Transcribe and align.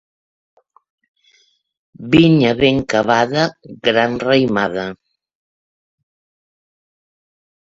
Vinya 2.13 2.51
ben 2.61 2.77
cavada, 2.93 3.43
gran 3.89 4.11
raïmada. 4.25 4.85